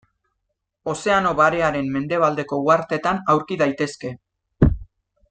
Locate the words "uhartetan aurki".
2.69-3.59